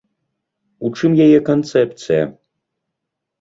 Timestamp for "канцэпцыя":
1.51-2.23